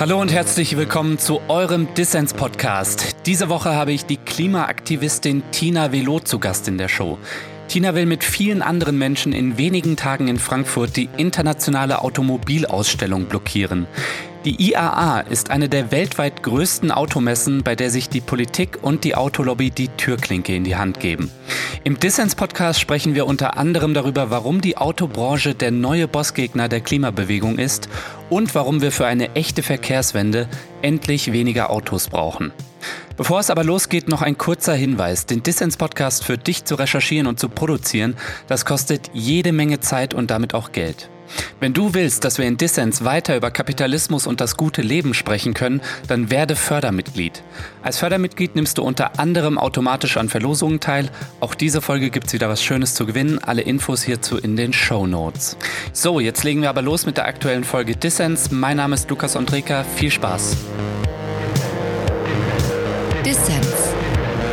[0.00, 3.16] Hallo und herzlich willkommen zu eurem Dissens-Podcast.
[3.26, 7.18] Diese Woche habe ich die Klimaaktivistin Tina Velot zu Gast in der Show.
[7.68, 13.86] Tina will mit vielen anderen Menschen in wenigen Tagen in Frankfurt die internationale Automobilausstellung blockieren.
[14.46, 19.14] Die IAA ist eine der weltweit größten Automessen, bei der sich die Politik und die
[19.14, 21.30] Autolobby die Türklinke in die Hand geben.
[21.84, 27.58] Im Dissens-Podcast sprechen wir unter anderem darüber, warum die Autobranche der neue Bossgegner der Klimabewegung
[27.58, 27.90] ist
[28.30, 30.48] und warum wir für eine echte Verkehrswende
[30.80, 32.50] endlich weniger Autos brauchen.
[33.18, 35.26] Bevor es aber losgeht, noch ein kurzer Hinweis.
[35.26, 40.30] Den Dissens-Podcast für dich zu recherchieren und zu produzieren, das kostet jede Menge Zeit und
[40.30, 41.10] damit auch Geld.
[41.60, 45.54] Wenn du willst, dass wir in Dissens weiter über Kapitalismus und das gute Leben sprechen
[45.54, 47.42] können, dann werde Fördermitglied.
[47.82, 51.10] Als Fördermitglied nimmst du unter anderem automatisch an Verlosungen teil.
[51.40, 53.38] Auch diese Folge gibt es wieder was Schönes zu gewinnen.
[53.38, 55.56] Alle Infos hierzu in den Show Notes.
[55.92, 58.50] So, jetzt legen wir aber los mit der aktuellen Folge Dissens.
[58.50, 59.84] Mein Name ist Lukas Andreka.
[59.96, 60.56] Viel Spaß.
[63.24, 63.94] Dissens,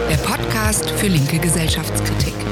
[0.10, 2.47] der Podcast für linke Gesellschaftskritik.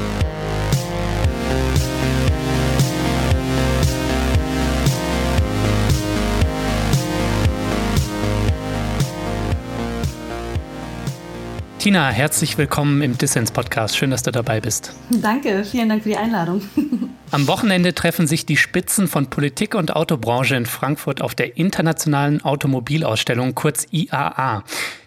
[11.86, 13.96] Tina, herzlich willkommen im Dissens-Podcast.
[13.96, 14.92] Schön, dass du dabei bist.
[15.08, 16.60] Danke, vielen Dank für die Einladung.
[17.30, 22.42] Am Wochenende treffen sich die Spitzen von Politik und Autobranche in Frankfurt auf der Internationalen
[22.42, 24.64] Automobilausstellung, kurz IAA.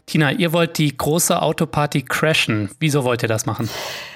[0.09, 2.71] Tina, ihr wollt die große Autoparty crashen.
[2.79, 3.69] Wieso wollt ihr das machen?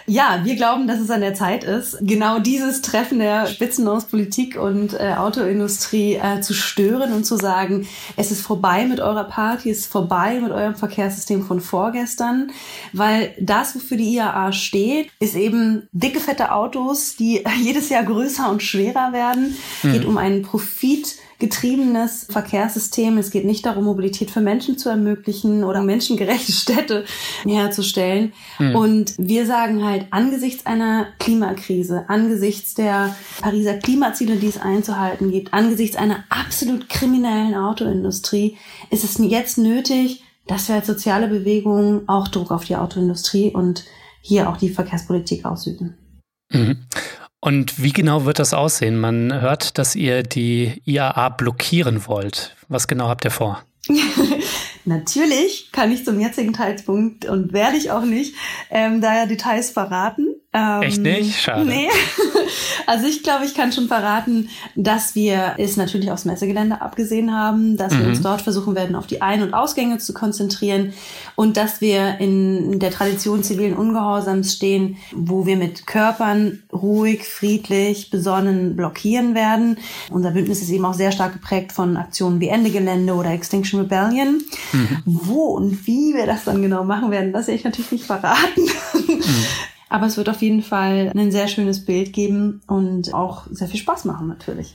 [0.08, 4.06] Ja, wir glauben, dass es an der Zeit ist, genau dieses Treffen der Spitzen aus
[4.06, 9.24] Politik und äh, Autoindustrie äh, zu stören und zu sagen, es ist vorbei mit eurer
[9.26, 12.50] Party, es ist vorbei mit eurem Verkehrssystem von vorgestern,
[12.92, 18.50] weil das, wofür die IAA steht, ist eben dicke, fette Autos, die jedes Jahr größer
[18.50, 19.56] und schwerer werden.
[19.84, 19.94] Mhm.
[19.94, 23.18] Geht um einen Profit getriebenes Verkehrssystem.
[23.18, 27.04] Es geht nicht darum, Mobilität für Menschen zu ermöglichen oder menschengerechte Städte
[27.44, 28.31] herzustellen.
[28.59, 28.76] Mhm.
[28.76, 35.53] Und wir sagen halt, angesichts einer Klimakrise, angesichts der Pariser Klimaziele, die es einzuhalten gibt,
[35.53, 38.58] angesichts einer absolut kriminellen Autoindustrie,
[38.90, 43.84] ist es jetzt nötig, dass wir als soziale Bewegung auch Druck auf die Autoindustrie und
[44.22, 45.98] hier auch die Verkehrspolitik ausüben.
[46.53, 46.78] Mhm.
[47.44, 48.98] Und wie genau wird das aussehen?
[48.98, 52.56] Man hört, dass ihr die IAA blockieren wollt.
[52.70, 53.62] Was genau habt ihr vor?
[54.86, 58.34] Natürlich kann ich zum jetzigen Zeitpunkt und werde ich auch nicht
[58.70, 60.28] ähm, da ja Details verraten.
[60.53, 61.40] Ähm, Echt nicht?
[61.40, 61.66] Schade.
[61.66, 61.90] Nee.
[62.86, 67.78] Also ich glaube, ich kann schon verraten, dass wir es natürlich aufs Messegelände abgesehen haben,
[67.78, 68.00] dass mhm.
[68.00, 70.94] wir uns dort versuchen werden, auf die Ein- und Ausgänge zu konzentrieren
[71.36, 78.09] und dass wir in der Tradition zivilen Ungehorsams stehen, wo wir mit Körpern ruhig, friedlich,
[78.09, 79.78] besonnen blockieren werden.
[80.12, 83.80] Unser Bündnis ist eben auch sehr stark geprägt von Aktionen wie Ende Gelände oder Extinction
[83.80, 84.41] Rebellion.
[84.72, 84.97] Mhm.
[85.06, 88.62] Wo und wie wir das dann genau machen werden, das werde ich natürlich nicht verraten.
[89.08, 89.24] Mhm.
[89.94, 93.80] Aber es wird auf jeden Fall ein sehr schönes Bild geben und auch sehr viel
[93.80, 94.74] Spaß machen natürlich.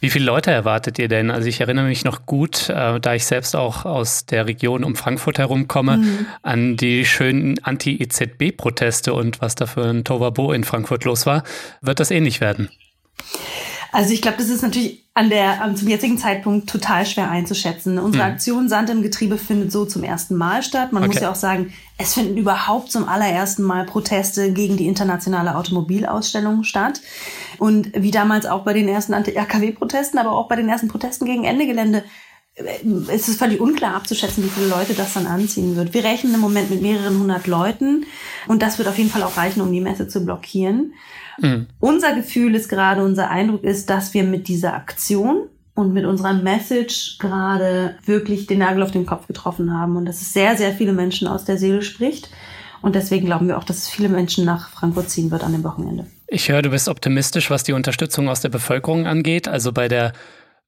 [0.00, 1.30] Wie viele Leute erwartet ihr denn?
[1.30, 4.94] Also ich erinnere mich noch gut, äh, da ich selbst auch aus der Region um
[4.94, 6.26] Frankfurt herumkomme, mhm.
[6.42, 11.44] an die schönen Anti-EZB-Proteste und was da für ein Tovabo in Frankfurt los war.
[11.80, 12.68] Wird das ähnlich werden?
[13.92, 17.98] Also ich glaube, das ist natürlich an der, zum jetzigen Zeitpunkt total schwer einzuschätzen.
[17.98, 18.30] Unsere mhm.
[18.30, 20.92] Aktion Sand im Getriebe findet so zum ersten Mal statt.
[20.92, 21.12] Man okay.
[21.12, 26.62] muss ja auch sagen, es finden überhaupt zum allerersten Mal Proteste gegen die internationale Automobilausstellung
[26.62, 27.00] statt.
[27.58, 31.42] Und wie damals auch bei den ersten Anti-RKW-Protesten, aber auch bei den ersten Protesten gegen
[31.42, 32.04] Ende Gelände,
[32.54, 32.62] äh,
[33.08, 35.94] es ist völlig unklar abzuschätzen, wie viele Leute das dann anziehen wird.
[35.94, 38.06] Wir rechnen im Moment mit mehreren hundert Leuten
[38.46, 40.92] und das wird auf jeden Fall auch reichen, um die Messe zu blockieren.
[41.40, 41.66] Mhm.
[41.80, 46.34] Unser Gefühl ist gerade, unser Eindruck ist, dass wir mit dieser Aktion und mit unserer
[46.34, 50.72] Message gerade wirklich den Nagel auf den Kopf getroffen haben und dass es sehr, sehr
[50.72, 52.28] viele Menschen aus der Seele spricht.
[52.80, 55.64] Und deswegen glauben wir auch, dass es viele Menschen nach Frankfurt ziehen wird an dem
[55.64, 56.06] Wochenende.
[56.26, 59.48] Ich höre, du bist optimistisch, was die Unterstützung aus der Bevölkerung angeht.
[59.48, 60.12] Also bei der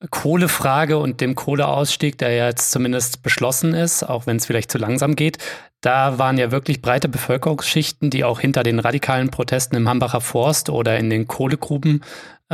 [0.09, 4.79] Kohlefrage und dem Kohleausstieg, der ja jetzt zumindest beschlossen ist, auch wenn es vielleicht zu
[4.79, 5.39] langsam geht,
[5.83, 10.71] da waren ja wirklich breite Bevölkerungsschichten, die auch hinter den radikalen Protesten im Hambacher Forst
[10.71, 12.03] oder in den Kohlegruben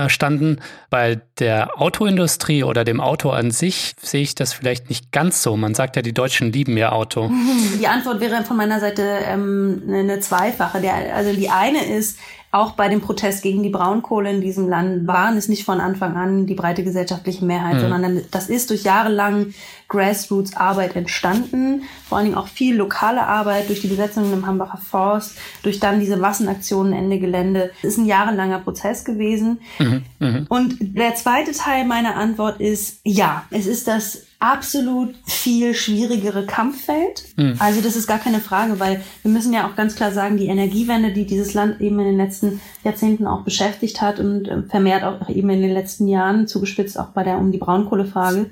[0.08, 0.60] standen.
[0.90, 5.56] Bei der Autoindustrie oder dem Auto an sich sehe ich das vielleicht nicht ganz so.
[5.56, 7.30] Man sagt ja, die Deutschen lieben ihr Auto.
[7.80, 10.80] Die Antwort wäre von meiner Seite ähm, eine zweifache.
[10.80, 12.18] Der, also die eine ist,
[12.56, 16.16] auch bei dem Protest gegen die Braunkohle in diesem Land waren es nicht von Anfang
[16.16, 17.80] an die breite gesellschaftliche Mehrheit, mhm.
[17.80, 19.52] sondern das ist durch jahrelang
[19.88, 21.82] Grassroots-Arbeit entstanden.
[22.08, 26.00] Vor allen Dingen auch viel lokale Arbeit durch die Besetzung im Hambacher Forst, durch dann
[26.00, 27.70] diese Massenaktionen Ende Gelände.
[27.82, 29.60] Es ist ein jahrelanger Prozess gewesen.
[29.78, 30.46] Mhm, mh.
[30.48, 37.24] Und der zweite Teil meiner Antwort ist, ja, es ist das absolut viel schwierigere Kampffeld.
[37.36, 37.56] Mhm.
[37.58, 40.46] Also das ist gar keine Frage, weil wir müssen ja auch ganz klar sagen, die
[40.46, 45.04] Energiewende, die dieses Land eben in den letzten Jahrzehnten auch beschäftigt hat und äh, vermehrt
[45.04, 48.50] auch eben in den letzten Jahren zugespitzt auch bei der um die Braunkohlefrage.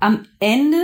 [0.00, 0.78] Am Ende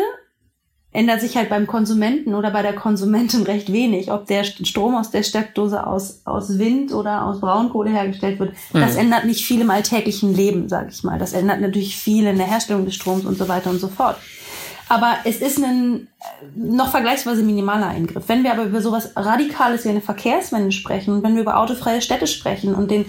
[0.93, 5.11] ändert sich halt beim Konsumenten oder bei der Konsumentin recht wenig, ob der Strom aus
[5.11, 8.55] der Steckdose aus, aus Wind oder aus Braunkohle hergestellt wird.
[8.73, 9.01] Das mhm.
[9.01, 11.19] ändert nicht viel im alltäglichen Leben, sage ich mal.
[11.19, 14.17] Das ändert natürlich viel in der Herstellung des Stroms und so weiter und so fort.
[14.89, 18.25] Aber es ist ein äh, noch vergleichsweise minimaler Eingriff.
[18.29, 22.27] Wenn wir aber über sowas Radikales wie eine Verkehrswende sprechen, wenn wir über autofreie Städte
[22.27, 23.07] sprechen und den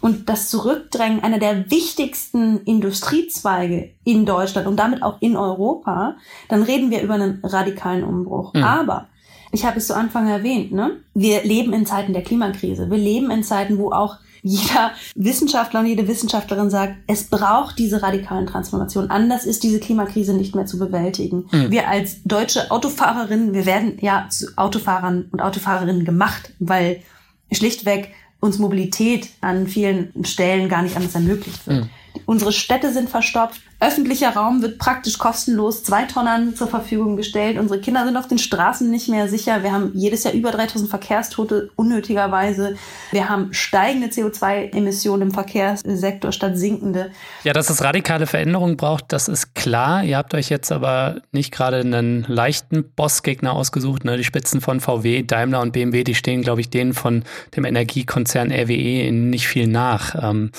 [0.00, 6.16] und das Zurückdrängen einer der wichtigsten Industriezweige in Deutschland und damit auch in Europa,
[6.48, 8.54] dann reden wir über einen radikalen Umbruch.
[8.54, 8.62] Mhm.
[8.62, 9.08] Aber
[9.52, 10.98] ich habe es zu Anfang erwähnt, ne?
[11.14, 12.90] Wir leben in Zeiten der Klimakrise.
[12.90, 18.02] Wir leben in Zeiten, wo auch jeder Wissenschaftler und jede Wissenschaftlerin sagt, es braucht diese
[18.02, 19.10] radikalen Transformationen.
[19.10, 21.46] Anders ist diese Klimakrise nicht mehr zu bewältigen.
[21.50, 21.70] Mhm.
[21.70, 27.02] Wir als deutsche Autofahrerinnen, wir werden ja zu Autofahrern und Autofahrerinnen gemacht, weil
[27.50, 28.12] schlichtweg
[28.46, 31.84] uns Mobilität an vielen Stellen gar nicht anders ermöglicht wird.
[31.84, 31.90] Mhm.
[32.24, 33.60] Unsere Städte sind verstopft.
[33.78, 37.58] Öffentlicher Raum wird praktisch kostenlos zwei Tonnen zur Verfügung gestellt.
[37.58, 39.62] Unsere Kinder sind auf den Straßen nicht mehr sicher.
[39.62, 42.76] Wir haben jedes Jahr über 3000 Verkehrstote unnötigerweise.
[43.10, 47.10] Wir haben steigende CO2-Emissionen im Verkehrssektor statt sinkende.
[47.44, 50.02] Ja, dass es radikale Veränderungen braucht, das ist klar.
[50.02, 54.06] Ihr habt euch jetzt aber nicht gerade einen leichten Bossgegner ausgesucht.
[54.06, 54.16] Ne?
[54.16, 57.24] Die Spitzen von VW, Daimler und BMW, die stehen, glaube ich, denen von
[57.54, 60.14] dem Energiekonzern RWE nicht viel nach.
[60.22, 60.50] Ähm,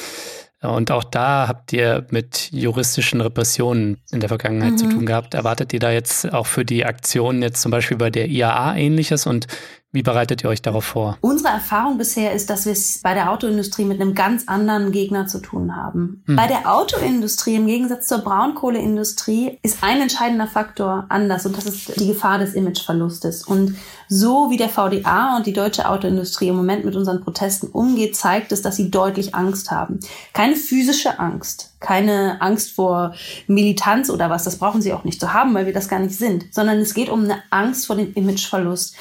[0.62, 4.78] und auch da habt ihr mit juristischen Repressionen in der Vergangenheit mhm.
[4.78, 5.36] zu tun gehabt.
[5.36, 9.28] Erwartet ihr da jetzt auch für die Aktionen jetzt zum Beispiel bei der IAA ähnliches?
[9.28, 9.46] Und
[9.94, 11.18] wie bereitet ihr euch darauf vor?
[11.22, 15.28] Unsere Erfahrung bisher ist, dass wir es bei der Autoindustrie mit einem ganz anderen Gegner
[15.28, 16.24] zu tun haben.
[16.26, 16.36] Hm.
[16.36, 22.00] Bei der Autoindustrie im Gegensatz zur Braunkohleindustrie ist ein entscheidender Faktor anders und das ist
[22.00, 23.44] die Gefahr des Imageverlustes.
[23.44, 23.78] Und
[24.10, 28.52] so wie der VDA und die deutsche Autoindustrie im Moment mit unseren Protesten umgeht, zeigt
[28.52, 30.02] es, dass sie deutlich Angst haben.
[30.34, 33.14] Keine physische Angst, keine Angst vor
[33.48, 36.16] Militanz oder was, das brauchen sie auch nicht zu haben, weil wir das gar nicht
[36.16, 38.96] sind, sondern es geht um eine Angst vor dem Imageverlust.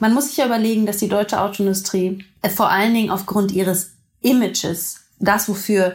[0.00, 3.92] Man muss sich ja überlegen, dass die deutsche Autoindustrie äh, vor allen Dingen aufgrund ihres
[4.20, 5.94] Images, das wofür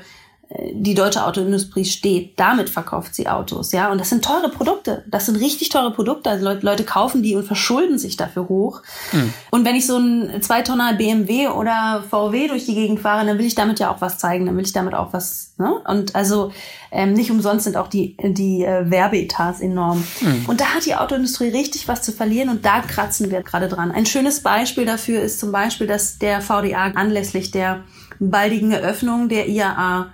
[0.74, 3.92] die deutsche Autoindustrie steht, damit verkauft sie Autos, ja.
[3.92, 5.04] Und das sind teure Produkte.
[5.08, 6.32] Das sind richtig teure Produkte.
[6.32, 8.82] Also Leute, Leute kaufen die und verschulden sich dafür hoch.
[9.12, 9.32] Mhm.
[9.52, 13.46] Und wenn ich so ein Zweitonner BMW oder VW durch die Gegend fahre, dann will
[13.46, 14.48] ich damit ja auch was zeigen.
[14.48, 15.72] Dann will ich damit auch was, ne?
[15.86, 16.52] Und also,
[16.92, 20.04] ähm, nicht umsonst sind auch die, die äh, Werbeetats enorm.
[20.22, 20.46] Mhm.
[20.48, 23.92] Und da hat die Autoindustrie richtig was zu verlieren und da kratzen wir gerade dran.
[23.92, 27.84] Ein schönes Beispiel dafür ist zum Beispiel, dass der VDA anlässlich der
[28.20, 30.08] baldigen Eröffnung der IAA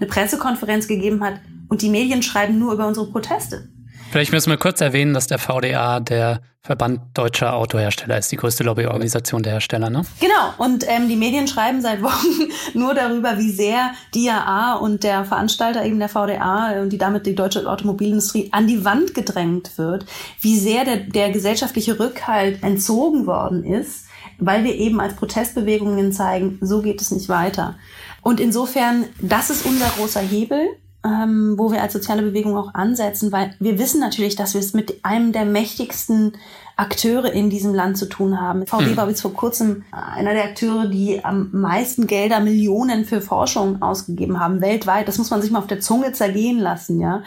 [0.00, 1.34] eine Pressekonferenz gegeben hat
[1.68, 3.68] und die Medien schreiben nur über unsere Proteste.
[4.10, 8.64] Vielleicht müssen wir kurz erwähnen, dass der VDA der Verband deutscher Autohersteller ist, die größte
[8.64, 10.02] Lobbyorganisation der Hersteller, ne?
[10.20, 10.52] Genau.
[10.58, 15.24] Und ähm, die Medien schreiben seit Wochen nur darüber, wie sehr die IAA und der
[15.24, 20.04] Veranstalter eben der VDA und die damit die deutsche Automobilindustrie an die Wand gedrängt wird,
[20.40, 24.06] wie sehr der, der gesellschaftliche Rückhalt entzogen worden ist,
[24.38, 27.76] weil wir eben als Protestbewegungen zeigen, so geht es nicht weiter.
[28.22, 30.68] Und insofern, das ist unser großer Hebel,
[31.04, 34.74] ähm, wo wir als soziale Bewegung auch ansetzen, weil wir wissen natürlich, dass wir es
[34.74, 36.32] mit einem der mächtigsten
[36.76, 38.66] Akteure in diesem Land zu tun haben.
[38.66, 38.96] VW mhm.
[38.96, 44.40] war bis vor kurzem einer der Akteure, die am meisten Gelder, Millionen für Forschung ausgegeben
[44.40, 45.06] haben, weltweit.
[45.06, 47.22] Das muss man sich mal auf der Zunge zergehen lassen, ja.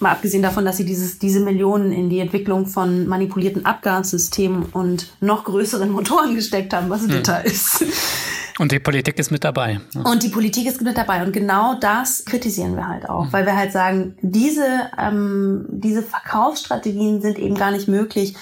[0.00, 5.08] Mal abgesehen davon, dass sie dieses, diese Millionen in die Entwicklung von manipulierten Abgassystemen und
[5.20, 7.84] noch größeren Motoren gesteckt haben, was bitter ist.
[8.58, 9.80] Und die Politik ist mit dabei.
[10.04, 11.24] Und die Politik ist mit dabei.
[11.24, 17.20] Und genau das kritisieren wir halt auch, weil wir halt sagen, diese, ähm, diese Verkaufsstrategien
[17.20, 18.34] sind eben gar nicht möglich,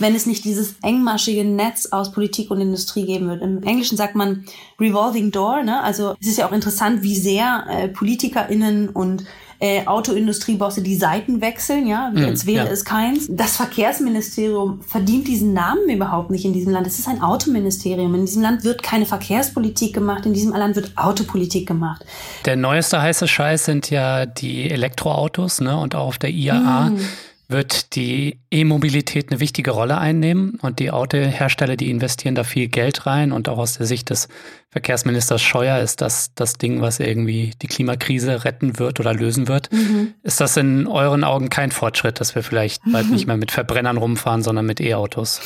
[0.00, 3.42] wenn es nicht dieses engmaschige Netz aus Politik und Industrie geben wird.
[3.42, 4.44] Im Englischen sagt man
[4.80, 5.62] Revolving Door.
[5.62, 5.80] Ne?
[5.82, 9.24] Also es ist ja auch interessant, wie sehr äh, PolitikerInnen und
[9.60, 12.72] äh, Autoindustriebosse die Seiten wechseln, ja, wie mhm, als wäre ja.
[12.72, 13.26] es keins.
[13.28, 16.86] Das Verkehrsministerium verdient diesen Namen überhaupt nicht in diesem Land.
[16.86, 18.14] Es ist ein Autoministerium.
[18.14, 22.04] In diesem Land wird keine Verkehrspolitik gemacht, in diesem Land wird Autopolitik gemacht.
[22.46, 25.76] Der neueste heiße Scheiß sind ja die Elektroautos, ne?
[25.78, 26.90] Und auch auf der IAA.
[26.90, 27.00] Mhm
[27.50, 33.06] Wird die E-Mobilität eine wichtige Rolle einnehmen und die Autohersteller, die investieren da viel Geld
[33.06, 34.28] rein und auch aus der Sicht des
[34.70, 39.72] Verkehrsministers Scheuer ist das das Ding, was irgendwie die Klimakrise retten wird oder lösen wird.
[39.72, 40.14] Mhm.
[40.22, 43.12] Ist das in euren Augen kein Fortschritt, dass wir vielleicht bald mhm.
[43.12, 45.40] nicht mehr mit Verbrennern rumfahren, sondern mit E-Autos?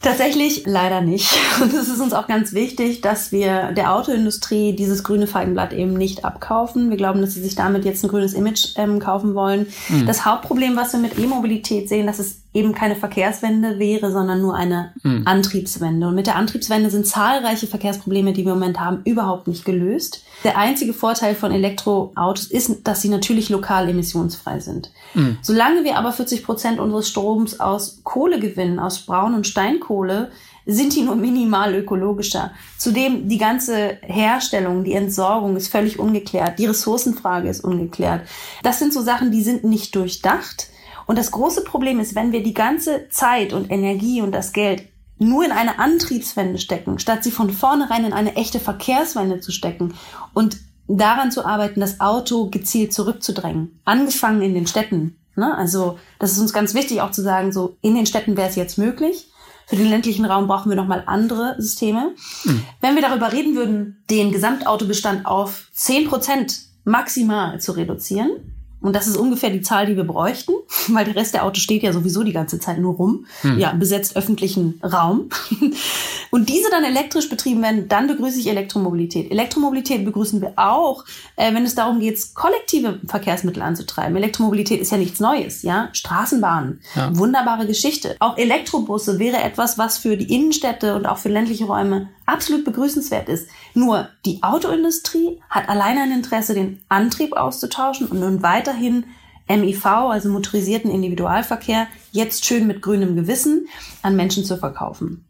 [0.00, 1.28] Tatsächlich leider nicht.
[1.60, 5.94] Und es ist uns auch ganz wichtig, dass wir der Autoindustrie dieses grüne Feigenblatt eben
[5.94, 6.88] nicht abkaufen.
[6.88, 9.66] Wir glauben, dass sie sich damit jetzt ein grünes Image ähm, kaufen wollen.
[9.88, 10.06] Mhm.
[10.06, 14.54] Das Hauptproblem, was wir mit E-Mobilität sehen, dass es eben keine Verkehrswende wäre, sondern nur
[14.54, 15.22] eine mhm.
[15.26, 16.08] Antriebswende.
[16.08, 20.24] Und mit der Antriebswende sind zahlreiche Verkehrsprobleme, die wir im Moment haben, überhaupt nicht gelöst.
[20.44, 24.90] Der einzige Vorteil von Elektroautos ist, dass sie natürlich lokal emissionsfrei sind.
[25.14, 25.38] Mhm.
[25.42, 30.30] Solange wir aber 40 Prozent unseres Stroms aus Kohle gewinnen, aus Braun- und Steinkohle,
[30.70, 32.52] sind die nur minimal ökologischer.
[32.76, 36.58] Zudem die ganze Herstellung, die Entsorgung ist völlig ungeklärt.
[36.58, 38.28] Die Ressourcenfrage ist ungeklärt.
[38.62, 40.68] Das sind so Sachen, die sind nicht durchdacht.
[41.08, 44.84] Und das große Problem ist, wenn wir die ganze Zeit und Energie und das Geld
[45.18, 49.94] nur in eine Antriebswende stecken, statt sie von vornherein in eine echte Verkehrswende zu stecken
[50.34, 53.80] und daran zu arbeiten, das Auto gezielt zurückzudrängen.
[53.86, 55.18] Angefangen in den Städten.
[55.34, 55.56] Ne?
[55.56, 58.56] Also das ist uns ganz wichtig auch zu sagen, so in den Städten wäre es
[58.56, 59.30] jetzt möglich.
[59.66, 62.14] Für den ländlichen Raum brauchen wir nochmal andere Systeme.
[62.44, 62.64] Mhm.
[62.82, 69.08] Wenn wir darüber reden würden, den Gesamtautobestand auf zehn Prozent maximal zu reduzieren, und das
[69.08, 70.52] ist ungefähr die Zahl, die wir bräuchten,
[70.88, 73.58] weil der Rest der Autos steht ja sowieso die ganze Zeit nur rum, hm.
[73.58, 75.28] ja, besetzt öffentlichen Raum.
[76.30, 79.30] Und diese dann elektrisch betrieben werden, dann begrüße ich Elektromobilität.
[79.30, 81.04] Elektromobilität begrüßen wir auch,
[81.36, 84.16] äh, wenn es darum geht, kollektive Verkehrsmittel anzutreiben.
[84.16, 85.88] Elektromobilität ist ja nichts Neues, ja.
[85.92, 87.16] Straßenbahnen, ja.
[87.16, 88.16] wunderbare Geschichte.
[88.20, 93.28] Auch Elektrobusse wäre etwas, was für die Innenstädte und auch für ländliche Räume absolut begrüßenswert
[93.28, 93.48] ist.
[93.74, 99.04] Nur die Autoindustrie hat alleine ein Interesse, den Antrieb auszutauschen und nun weiterhin
[99.48, 103.66] MIV, also motorisierten Individualverkehr, jetzt schön mit grünem Gewissen
[104.02, 105.24] an Menschen zu verkaufen.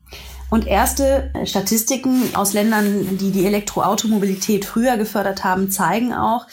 [0.50, 6.47] Und erste Statistiken aus Ländern, die die Elektroautomobilität früher gefördert haben, zeigen auch,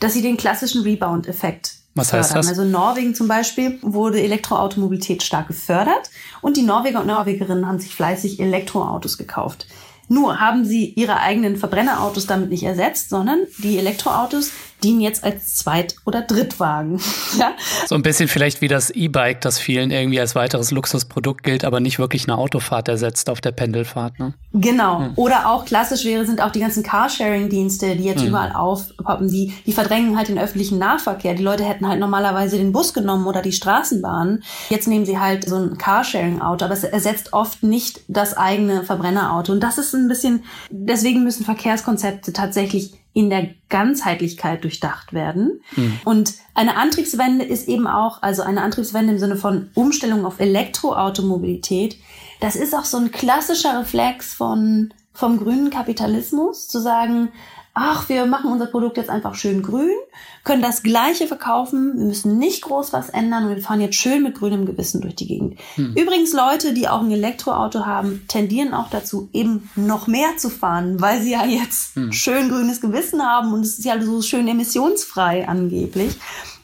[0.00, 2.48] dass sie den klassischen Rebound-Effekt was heißt das?
[2.48, 7.78] Also in Norwegen zum Beispiel wurde Elektroautomobilität stark gefördert und die Norweger und Norwegerinnen haben
[7.78, 9.66] sich fleißig Elektroautos gekauft.
[10.12, 14.50] Nur haben sie ihre eigenen Verbrennerautos damit nicht ersetzt, sondern die Elektroautos
[14.82, 17.00] dienen jetzt als Zweit- oder Drittwagen.
[17.38, 17.52] ja?
[17.86, 21.80] So ein bisschen vielleicht wie das E-Bike, das vielen irgendwie als weiteres Luxusprodukt gilt, aber
[21.80, 24.18] nicht wirklich eine Autofahrt ersetzt auf der Pendelfahrt.
[24.18, 24.34] Ne?
[24.52, 25.00] Genau.
[25.00, 25.12] Hm.
[25.16, 28.28] Oder auch klassisch wäre, sind auch die ganzen Carsharing-Dienste, die jetzt hm.
[28.28, 31.34] überall aufpoppen, die, die verdrängen halt den öffentlichen Nahverkehr.
[31.34, 34.42] Die Leute hätten halt normalerweise den Bus genommen oder die Straßenbahn.
[34.68, 39.52] Jetzt nehmen sie halt so ein Carsharing-Auto, aber es ersetzt oft nicht das eigene Verbrennerauto.
[39.52, 45.60] Und das ist ein bisschen, deswegen müssen Verkehrskonzepte tatsächlich in der Ganzheitlichkeit durchdacht werden.
[45.76, 46.00] Mhm.
[46.04, 51.96] Und eine Antriebswende ist eben auch, also eine Antriebswende im Sinne von Umstellung auf Elektroautomobilität,
[52.40, 57.28] das ist auch so ein klassischer Reflex von, vom grünen Kapitalismus, zu sagen,
[57.74, 59.96] ach, wir machen unser Produkt jetzt einfach schön grün,
[60.44, 64.22] können das Gleiche verkaufen, wir müssen nicht groß was ändern und wir fahren jetzt schön
[64.22, 65.58] mit grünem Gewissen durch die Gegend.
[65.76, 65.94] Hm.
[65.96, 71.00] Übrigens, Leute, die auch ein Elektroauto haben, tendieren auch dazu, eben noch mehr zu fahren,
[71.00, 72.12] weil sie ja jetzt hm.
[72.12, 76.14] schön grünes Gewissen haben und es ist ja so schön emissionsfrei angeblich.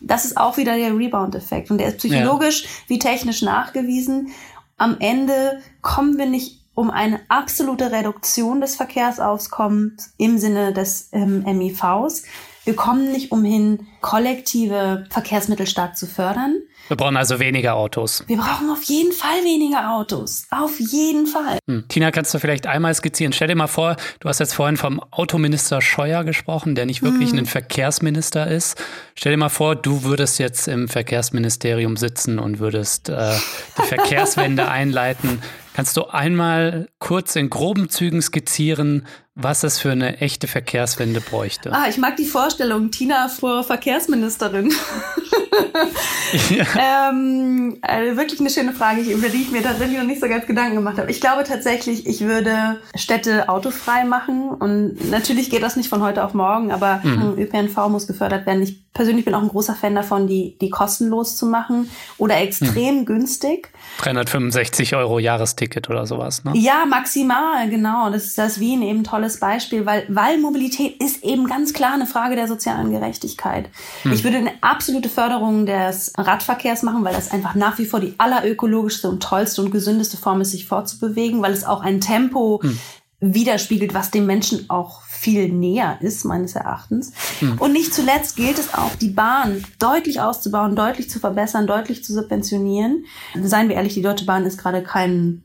[0.00, 2.68] Das ist auch wieder der Rebound-Effekt und der ist psychologisch ja.
[2.88, 4.28] wie technisch nachgewiesen.
[4.76, 11.42] Am Ende kommen wir nicht um eine absolute Reduktion des Verkehrsaufkommens im Sinne des ähm,
[11.42, 12.22] MIVs.
[12.64, 16.54] Wir kommen nicht umhin, kollektive Verkehrsmittel stark zu fördern.
[16.86, 18.22] Wir brauchen also weniger Autos.
[18.28, 20.46] Wir brauchen auf jeden Fall weniger Autos.
[20.50, 21.58] Auf jeden Fall.
[21.66, 21.86] Hm.
[21.88, 23.32] Tina, kannst du vielleicht einmal skizzieren?
[23.32, 27.30] Stell dir mal vor, du hast jetzt vorhin vom Autominister Scheuer gesprochen, der nicht wirklich
[27.30, 27.40] hm.
[27.40, 28.80] ein Verkehrsminister ist.
[29.16, 33.34] Stell dir mal vor, du würdest jetzt im Verkehrsministerium sitzen und würdest äh,
[33.78, 35.42] die Verkehrswende einleiten.
[35.78, 39.06] Kannst du einmal kurz in groben Zügen skizzieren,
[39.40, 41.72] was es für eine echte Verkehrswende bräuchte?
[41.72, 44.72] Ah, ich mag die Vorstellung, Tina vor Verkehrsministerin.
[46.50, 47.10] ja.
[47.10, 50.44] ähm, also wirklich eine schöne Frage, über die ich mir tatsächlich noch nicht so ganz
[50.46, 51.08] Gedanken gemacht habe.
[51.10, 56.24] Ich glaube tatsächlich, ich würde Städte autofrei machen und natürlich geht das nicht von heute
[56.24, 57.38] auf morgen, aber mhm.
[57.38, 58.60] ÖPNV muss gefördert werden.
[58.62, 63.00] Ich persönlich bin auch ein großer Fan davon, die, die kostenlos zu machen oder extrem
[63.00, 63.06] mhm.
[63.06, 63.70] günstig.
[63.98, 66.52] 365 Euro Jahresticket oder sowas, ne?
[66.56, 68.10] Ja, maximal, genau.
[68.10, 72.06] Das ist das Wien eben tolles Beispiel, weil, weil Mobilität ist eben ganz klar eine
[72.06, 73.68] Frage der sozialen Gerechtigkeit.
[74.02, 74.12] Hm.
[74.12, 78.14] Ich würde eine absolute Förderung des Radverkehrs machen, weil das einfach nach wie vor die
[78.18, 82.78] allerökologischste und tollste und gesündeste Form ist, sich fortzubewegen, weil es auch ein Tempo hm.
[83.20, 87.12] widerspiegelt, was dem Menschen auch viel näher ist, meines Erachtens.
[87.40, 87.58] Hm.
[87.58, 92.14] Und nicht zuletzt gilt es auch, die Bahn deutlich auszubauen, deutlich zu verbessern, deutlich zu
[92.14, 93.04] subventionieren.
[93.42, 95.42] Seien wir ehrlich, die Deutsche Bahn ist gerade kein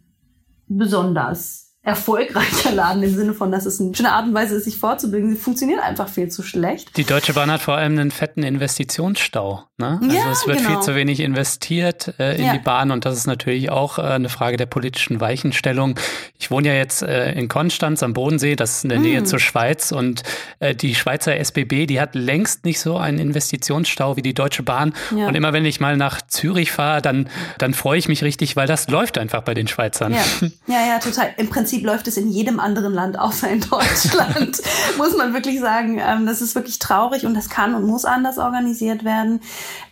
[0.67, 4.77] besonders erfolgreicher Laden im Sinne von, dass es eine schöne Art und Weise ist, sich
[4.77, 5.29] vorzubringen.
[5.29, 6.95] Sie funktioniert einfach viel zu schlecht.
[6.95, 9.65] Die Deutsche Bahn hat vor allem einen fetten Investitionsstau.
[9.77, 9.99] Ne?
[10.01, 10.69] Also ja, es wird genau.
[10.69, 12.53] viel zu wenig investiert äh, in ja.
[12.53, 15.99] die Bahn und das ist natürlich auch äh, eine Frage der politischen Weichenstellung.
[16.39, 19.25] Ich wohne ja jetzt äh, in Konstanz am Bodensee, das ist in der Nähe mm.
[19.25, 20.23] zur Schweiz und
[20.59, 24.93] äh, die Schweizer SBB, die hat längst nicht so einen Investitionsstau wie die Deutsche Bahn.
[25.13, 25.27] Ja.
[25.27, 28.67] Und immer wenn ich mal nach Zürich fahre, dann, dann freue ich mich richtig, weil
[28.67, 30.13] das läuft einfach bei den Schweizern.
[30.13, 30.23] Ja,
[30.67, 31.33] ja, ja total.
[31.37, 34.61] Im Prinzip Prinzip läuft es in jedem anderen Land außer in Deutschland,
[34.97, 35.99] muss man wirklich sagen.
[35.99, 39.39] Ähm, das ist wirklich traurig und das kann und muss anders organisiert werden.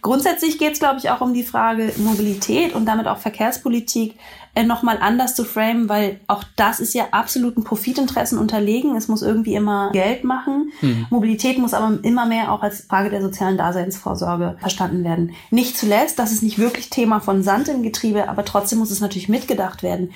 [0.03, 4.13] Grundsätzlich geht es, glaube ich, auch um die Frage Mobilität und damit auch Verkehrspolitik
[4.53, 8.95] äh, nochmal anders zu framen, weil auch das ist ja absoluten Profitinteressen unterlegen.
[8.95, 10.71] Es muss irgendwie immer Geld machen.
[10.81, 11.07] Mhm.
[11.09, 15.31] Mobilität muss aber immer mehr auch als Frage der sozialen Daseinsvorsorge verstanden werden.
[15.49, 18.99] Nicht zuletzt, das ist nicht wirklich Thema von Sand im Getriebe, aber trotzdem muss es
[18.99, 20.11] natürlich mitgedacht werden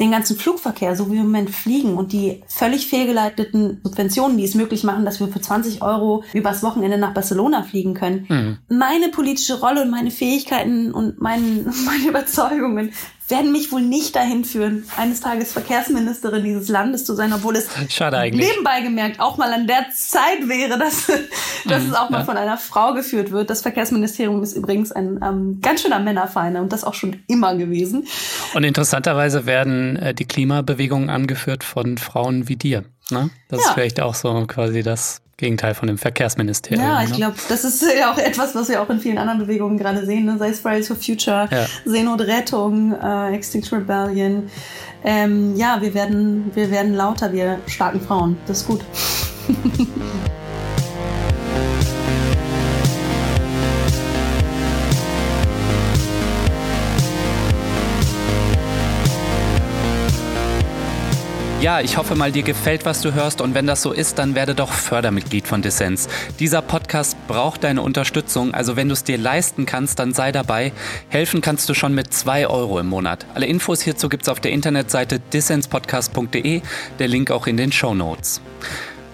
[0.00, 4.44] den ganzen Flugverkehr, so wie wir im Moment fliegen und die völlig fehlgeleiteten Subventionen, die
[4.44, 8.26] es möglich machen, dass wir für 20 Euro übers Wochenende nach Barcelona fliegen können.
[8.28, 8.58] Mhm.
[8.68, 12.92] Meine politische Rolle und meine Fähigkeiten und mein, meine Überzeugungen
[13.28, 17.68] werden mich wohl nicht dahin führen, eines Tages Verkehrsministerin dieses Landes zu sein, obwohl es
[17.76, 21.06] nebenbei gemerkt auch mal an der Zeit wäre, dass,
[21.66, 22.24] dass mhm, es auch mal ja.
[22.24, 23.50] von einer Frau geführt wird.
[23.50, 28.06] Das Verkehrsministerium ist übrigens ein ähm, ganz schöner Männerfeiner und das auch schon immer gewesen.
[28.54, 32.84] Und interessanterweise werden äh, die Klimabewegungen angeführt von Frauen wie dir.
[33.10, 33.30] Ne?
[33.48, 33.66] Das ja.
[33.66, 36.84] ist vielleicht auch so quasi das Gegenteil von dem Verkehrsministerium.
[36.84, 37.16] Ja, ich ne?
[37.16, 40.24] glaube, das ist ja auch etwas, was wir auch in vielen anderen Bewegungen gerade sehen,
[40.24, 40.36] ne?
[40.36, 41.66] sei es Fridays for Future, ja.
[41.84, 44.50] Seenotrettung, äh, Extinction Rebellion.
[45.04, 48.36] Ähm, ja, wir werden, wir werden lauter, wir starken Frauen.
[48.46, 48.84] Das ist gut.
[61.60, 64.36] Ja, ich hoffe mal, dir gefällt, was du hörst und wenn das so ist, dann
[64.36, 66.08] werde doch Fördermitglied von Dissens.
[66.38, 70.70] Dieser Podcast braucht deine Unterstützung, also wenn du es dir leisten kannst, dann sei dabei.
[71.08, 73.26] Helfen kannst du schon mit zwei Euro im Monat.
[73.34, 76.62] Alle Infos hierzu gibt's auf der Internetseite dissenspodcast.de,
[77.00, 78.40] der Link auch in den Show Notes.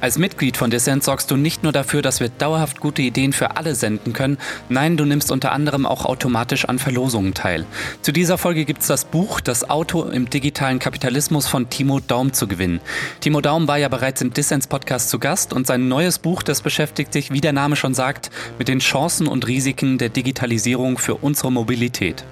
[0.05, 3.57] Als Mitglied von Dissent sorgst du nicht nur dafür, dass wir dauerhaft gute Ideen für
[3.57, 4.37] alle senden können,
[4.69, 7.65] nein, du nimmst unter anderem auch automatisch an Verlosungen teil.
[8.03, 12.35] Zu dieser Folge gibt es das Buch Das Auto im digitalen Kapitalismus von Timo Daum
[12.35, 12.81] zu gewinnen.
[13.21, 16.61] Timo Daum war ja bereits im Dissens Podcast zu Gast und sein neues Buch, das
[16.61, 21.15] beschäftigt sich, wie der Name schon sagt, mit den Chancen und Risiken der Digitalisierung für
[21.15, 22.27] unsere Mobilität.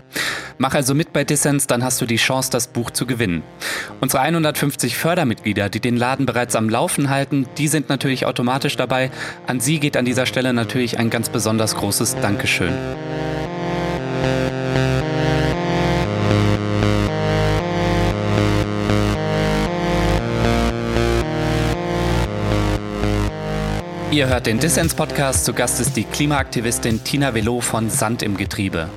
[0.59, 3.43] Mach also mit bei Dissens, dann hast du die Chance, das Buch zu gewinnen.
[4.01, 9.13] Unsere 150 Fördermitglieder, die den Laden bereits am Laufen halten, die sind natürlich automatisch dabei.
[9.47, 12.73] An sie geht an dieser Stelle natürlich ein ganz besonders großes Dankeschön.
[24.11, 25.45] Ihr hört den Dissens-Podcast.
[25.45, 28.89] Zu Gast ist die Klimaaktivistin Tina Velo von Sand im Getriebe.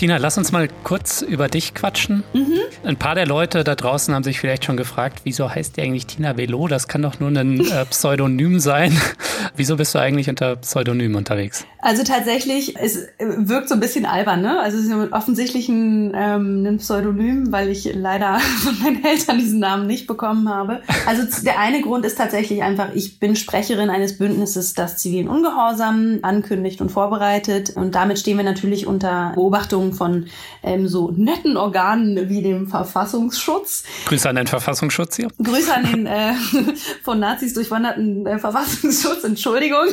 [0.00, 2.24] Tina, lass uns mal kurz über dich quatschen.
[2.32, 2.54] Mhm.
[2.84, 6.06] Ein paar der Leute da draußen haben sich vielleicht schon gefragt, wieso heißt die eigentlich
[6.06, 6.68] Tina Velo?
[6.68, 8.98] Das kann doch nur ein äh, Pseudonym sein.
[9.56, 11.66] wieso bist du eigentlich unter Pseudonym unterwegs?
[11.82, 14.60] Also tatsächlich, es wirkt so ein bisschen albern, ne?
[14.60, 19.60] Also es ist offensichtlich ein, ähm, ein Pseudonym, weil ich leider von meinen Eltern diesen
[19.60, 20.80] Namen nicht bekommen habe.
[21.06, 26.20] Also der eine Grund ist tatsächlich einfach, ich bin Sprecherin eines Bündnisses, das zivilen Ungehorsam
[26.22, 27.70] ankündigt und vorbereitet.
[27.76, 30.26] Und damit stehen wir natürlich unter Beobachtung von
[30.62, 33.84] ähm, so netten Organen wie dem Verfassungsschutz.
[34.06, 35.28] Grüße an den Verfassungsschutz hier.
[35.42, 36.34] Grüße an den äh,
[37.02, 39.86] von Nazis durchwanderten äh, Verfassungsschutz, Entschuldigung.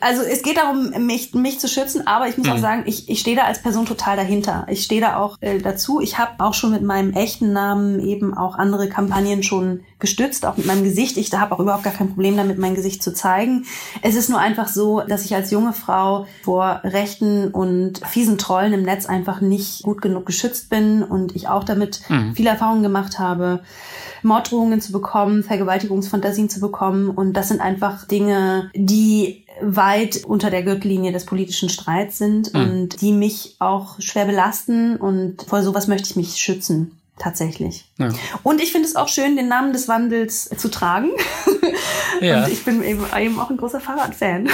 [0.00, 2.52] also es geht darum, mich, mich zu schützen, aber ich muss mhm.
[2.54, 4.66] auch sagen, ich, ich stehe da als Person total dahinter.
[4.70, 6.00] Ich stehe da auch äh, dazu.
[6.00, 10.56] Ich habe auch schon mit meinem echten Namen eben auch andere Kampagnen schon gestützt, auch
[10.56, 11.16] mit meinem Gesicht.
[11.16, 13.64] Ich habe auch überhaupt gar kein Problem damit, mein Gesicht zu zeigen.
[14.02, 18.72] Es ist nur einfach so, dass ich als junge Frau vor rechten und fiesen Trollen
[18.72, 22.34] im Netz einfach nicht gut genug geschützt bin und ich auch damit mhm.
[22.34, 23.60] viel Erfahrung gemacht habe.
[24.22, 27.10] Morddrohungen zu bekommen, Vergewaltigungsfantasien zu bekommen.
[27.10, 32.60] Und das sind einfach Dinge, die weit unter der Gürtellinie des politischen Streits sind mhm.
[32.60, 34.96] und die mich auch schwer belasten.
[34.96, 37.86] Und vor sowas möchte ich mich schützen tatsächlich.
[37.98, 38.10] Ja.
[38.42, 41.10] Und ich finde es auch schön, den Namen des Wandels zu tragen.
[42.20, 42.44] Ja.
[42.44, 44.48] Und ich bin eben, eben auch ein großer Fahrradfan.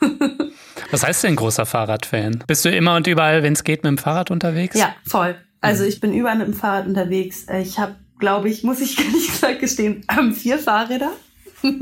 [0.90, 2.44] Was heißt denn großer Fahrradfan?
[2.46, 4.78] Bist du immer und überall, wenn es geht, mit dem Fahrrad unterwegs?
[4.78, 5.36] Ja, voll.
[5.60, 7.46] Also ich bin überall mit dem Fahrrad unterwegs.
[7.62, 11.12] Ich habe, glaube ich, muss ich ehrlich gesagt gestehen, vier Fahrräder.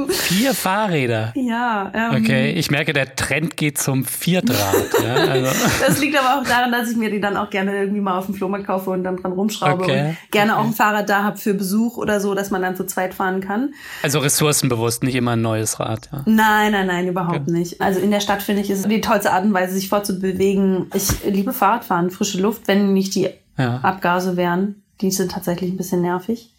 [0.08, 1.32] Vier Fahrräder.
[1.34, 1.90] Ja.
[1.94, 4.74] Ähm, okay, ich merke, der Trend geht zum Viertrad.
[5.02, 5.50] ja, also.
[5.86, 8.26] Das liegt aber auch daran, dass ich mir die dann auch gerne irgendwie mal auf
[8.26, 10.08] dem Flohmarkt kaufe und dann dran rumschraube okay.
[10.08, 10.60] und gerne okay.
[10.60, 13.40] auch ein Fahrrad da habe für Besuch oder so, dass man dann zu zweit fahren
[13.40, 13.74] kann.
[14.02, 16.08] Also ressourcenbewusst, nicht immer ein neues Rad.
[16.12, 16.22] Ja.
[16.26, 17.50] Nein, nein, nein, überhaupt okay.
[17.52, 17.80] nicht.
[17.80, 20.90] Also in der Stadt finde ich es die tollste Art und Weise, sich fortzubewegen.
[20.94, 23.80] Ich liebe Fahrradfahren, frische Luft, wenn nicht die ja.
[23.82, 24.82] Abgase wären.
[25.00, 26.50] Die sind tatsächlich ein bisschen nervig.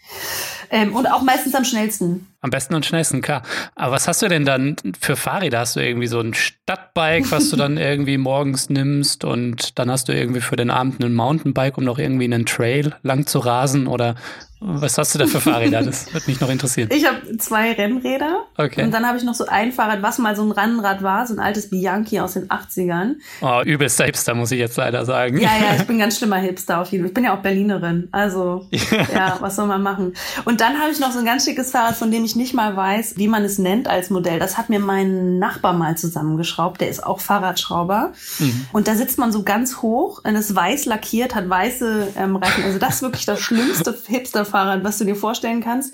[0.69, 2.27] Ähm, und auch meistens am schnellsten.
[2.41, 3.43] Am besten und schnellsten, klar.
[3.75, 5.59] Aber was hast du denn dann für Fahrräder?
[5.59, 10.07] Hast du irgendwie so ein Stadtbike, was du dann irgendwie morgens nimmst und dann hast
[10.07, 13.87] du irgendwie für den Abend ein Mountainbike, um noch irgendwie einen Trail lang zu rasen?
[13.87, 14.15] Oder
[14.59, 15.77] was hast du da für Fahrräder?
[15.87, 16.89] Das wird mich noch interessieren.
[16.91, 18.45] Ich habe zwei Rennräder.
[18.57, 18.83] Okay.
[18.83, 21.33] Und dann habe ich noch so ein Fahrrad, was mal so ein Rennrad war, so
[21.33, 23.15] ein altes Bianchi aus den 80ern.
[23.41, 25.37] Oh, übelster Hipster, muss ich jetzt leider sagen.
[25.37, 27.09] Ja, ja, ich bin ganz schlimmer Hipster auf jeden Fall.
[27.09, 28.09] Ich bin ja auch Berlinerin.
[28.11, 28.79] Also, ja,
[29.13, 30.13] ja was soll man machen?
[30.45, 32.75] Und dann habe ich noch so ein ganz schickes Fahrrad, von dem ich nicht mal
[32.75, 34.39] weiß, wie man es nennt als Modell.
[34.39, 36.81] Das hat mir mein Nachbar mal zusammengeschraubt.
[36.81, 38.13] Der ist auch Fahrradschrauber.
[38.39, 38.65] Mhm.
[38.73, 42.63] Und da sitzt man so ganz hoch und ist weiß lackiert, hat weiße ähm, Reifen.
[42.63, 45.93] Also das ist wirklich das schlimmste Hipster Fahrrad, was du dir vorstellen kannst.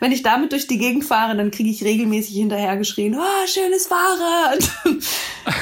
[0.00, 4.70] Wenn ich damit durch die Gegend fahre, dann kriege ich regelmäßig hinterhergeschrien, oh, schönes Fahrrad.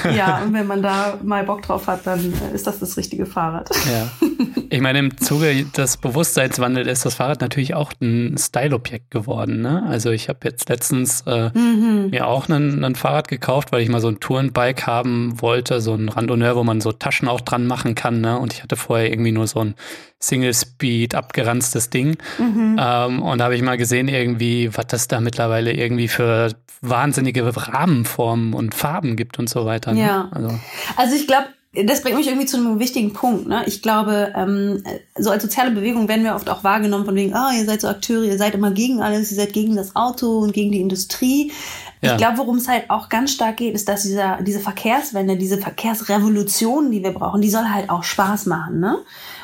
[0.16, 3.70] ja, und wenn man da mal Bock drauf hat, dann ist das das richtige Fahrrad.
[3.90, 4.11] ja.
[4.70, 9.61] Ich meine, im Zuge des Bewusstseinswandels ist das Fahrrad natürlich auch ein Styleobjekt geworden.
[9.61, 9.85] Ne?
[9.87, 12.11] Also ich habe jetzt letztens äh, mhm.
[12.11, 16.09] mir auch ein Fahrrad gekauft, weil ich mal so ein Tourenbike haben wollte, so ein
[16.09, 18.20] Randonneur, wo man so Taschen auch dran machen kann.
[18.20, 18.38] Ne?
[18.38, 19.74] Und ich hatte vorher irgendwie nur so ein
[20.18, 22.16] Single-Speed abgeranztes Ding.
[22.38, 22.76] Mhm.
[22.81, 26.50] Ähm, und da habe ich mal gesehen, irgendwie, was das da mittlerweile irgendwie für
[26.81, 29.92] wahnsinnige Rahmenformen und Farben gibt und so weiter.
[29.92, 30.00] Ne?
[30.02, 30.29] Ja.
[30.31, 30.59] Also,
[30.96, 31.46] also ich glaube,
[31.84, 33.48] das bringt mich irgendwie zu einem wichtigen Punkt.
[33.48, 33.64] Ne?
[33.66, 34.82] Ich glaube, ähm,
[35.16, 37.80] so als soziale Bewegung werden wir oft auch wahrgenommen von wegen, ah, oh, ihr seid
[37.80, 40.80] so Akteure, ihr seid immer gegen alles, ihr seid gegen das Auto und gegen die
[40.80, 41.52] Industrie.
[42.00, 42.12] Ja.
[42.12, 45.58] Ich glaube, worum es halt auch ganz stark geht, ist, dass dieser, diese Verkehrswende, diese
[45.58, 48.80] Verkehrsrevolution, die wir brauchen, die soll halt auch Spaß machen.
[48.80, 48.98] Ne?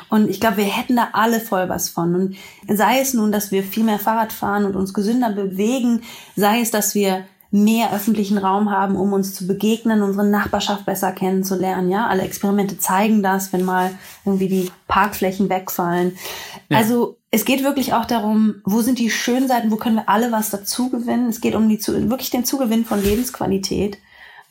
[0.09, 2.15] Und ich glaube, wir hätten da alle voll was von.
[2.15, 2.35] Und
[2.67, 6.01] sei es nun, dass wir viel mehr Fahrrad fahren und uns gesünder bewegen,
[6.35, 11.11] sei es, dass wir mehr öffentlichen Raum haben, um uns zu begegnen, unsere Nachbarschaft besser
[11.11, 11.91] kennenzulernen.
[11.91, 13.91] Ja, alle Experimente zeigen das, wenn mal
[14.25, 16.17] irgendwie die Parkflächen wegfallen.
[16.69, 16.79] Ja.
[16.79, 20.31] Also es geht wirklich auch darum, wo sind die schönen Seiten, wo können wir alle
[20.31, 21.29] was dazu gewinnen.
[21.29, 23.99] Es geht um die wirklich den Zugewinn von Lebensqualität.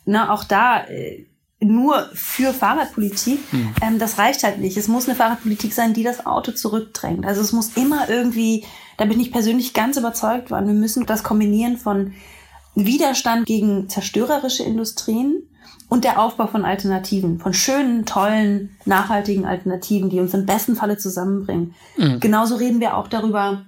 [0.05, 1.25] Na, auch da äh,
[1.59, 3.75] nur für Fahrradpolitik, mhm.
[3.81, 4.77] ähm, das reicht halt nicht.
[4.77, 7.25] Es muss eine Fahrradpolitik sein, die das Auto zurückdrängt.
[7.25, 8.63] Also es muss immer irgendwie,
[8.95, 12.13] da bin ich persönlich ganz überzeugt worden, wir müssen das kombinieren von
[12.75, 15.49] Widerstand gegen zerstörerische Industrien
[15.89, 20.97] und der Aufbau von Alternativen, von schönen, tollen, nachhaltigen Alternativen, die uns im besten Falle
[20.97, 21.75] zusammenbringen.
[21.97, 22.19] Mhm.
[22.19, 23.65] Genauso reden wir auch darüber,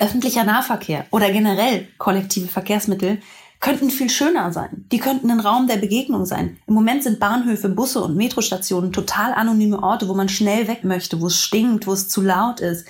[0.00, 3.20] öffentlicher Nahverkehr oder generell kollektive Verkehrsmittel
[3.60, 4.86] könnten viel schöner sein.
[4.92, 6.58] Die könnten ein Raum der Begegnung sein.
[6.66, 11.20] Im Moment sind Bahnhöfe, Busse und Metrostationen total anonyme Orte, wo man schnell weg möchte,
[11.20, 12.86] wo es stinkt, wo es zu laut ist.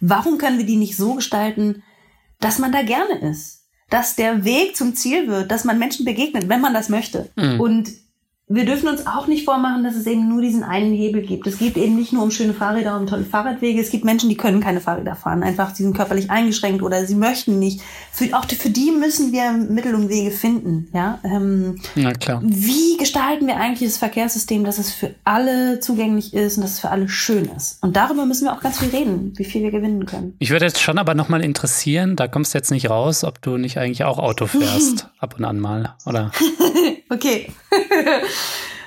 [0.00, 1.82] Warum können wir die nicht so gestalten,
[2.40, 3.57] dass man da gerne ist?
[3.90, 7.30] Dass der Weg zum Ziel wird, dass man Menschen begegnet, wenn man das möchte.
[7.36, 7.60] Mhm.
[7.60, 7.90] Und
[8.50, 11.46] wir dürfen uns auch nicht vormachen, dass es eben nur diesen einen Hebel gibt.
[11.46, 13.78] Es geht eben nicht nur um schöne Fahrräder und tolle Fahrradwege.
[13.78, 15.42] Es gibt Menschen, die können keine Fahrräder fahren.
[15.42, 17.82] Einfach, sie sind körperlich eingeschränkt oder sie möchten nicht.
[18.10, 20.88] Für, auch für die müssen wir Mittel und Wege finden.
[20.94, 22.40] Ja, ähm, Na klar.
[22.42, 26.80] Wie gestalten wir eigentlich das Verkehrssystem, dass es für alle zugänglich ist und dass es
[26.80, 27.82] für alle schön ist?
[27.82, 30.34] Und darüber müssen wir auch ganz viel reden, wie viel wir gewinnen können.
[30.38, 33.58] Ich würde jetzt schon aber nochmal interessieren, da kommst du jetzt nicht raus, ob du
[33.58, 36.30] nicht eigentlich auch Auto fährst, ab und an mal, oder?
[37.10, 37.52] okay.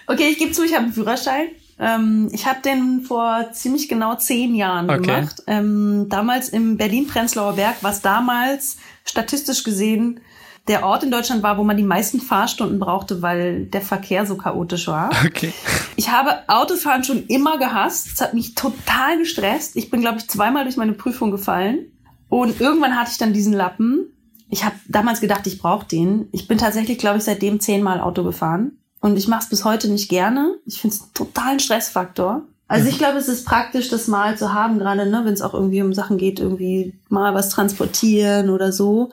[0.08, 1.48] okay, ich gebe zu, ich habe einen Führerschein.
[1.80, 5.02] Ähm, ich habe den vor ziemlich genau zehn Jahren okay.
[5.02, 5.44] gemacht.
[5.48, 10.20] Ähm, damals im Berlin-Prenzlauer Berg, was damals statistisch gesehen
[10.68, 14.38] der Ort in Deutschland war, wo man die meisten Fahrstunden brauchte, weil der Verkehr so
[14.38, 15.10] chaotisch war.
[15.26, 15.54] Okay.
[15.96, 18.08] Ich habe Autofahren schon immer gehasst.
[18.14, 19.76] Es hat mich total gestresst.
[19.76, 21.92] Ich bin, glaube ich, zweimal durch meine Prüfung gefallen.
[22.30, 24.06] Und irgendwann hatte ich dann diesen Lappen.
[24.50, 26.28] Ich habe damals gedacht, ich brauche den.
[26.32, 28.78] Ich bin tatsächlich, glaube ich, seitdem zehnmal Auto gefahren.
[29.02, 30.56] Und ich mache es bis heute nicht gerne.
[30.66, 32.44] Ich finde es einen totalen Stressfaktor.
[32.68, 35.54] Also ich glaube, es ist praktisch, das mal zu haben, gerade ne, wenn es auch
[35.54, 39.12] irgendwie um Sachen geht, irgendwie mal was transportieren oder so.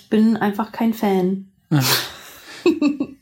[0.00, 1.46] Ich bin einfach kein Fan.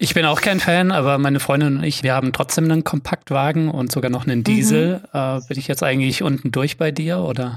[0.01, 3.69] Ich bin auch kein Fan, aber meine Freundin und ich, wir haben trotzdem einen Kompaktwagen
[3.69, 5.01] und sogar noch einen Diesel.
[5.13, 5.19] Mhm.
[5.19, 7.57] Äh, bin ich jetzt eigentlich unten durch bei dir oder?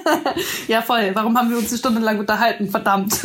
[0.68, 1.10] ja, voll.
[1.14, 2.68] Warum haben wir uns eine Stunde lang unterhalten?
[2.68, 3.14] Verdammt.